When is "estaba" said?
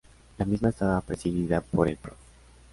0.69-0.99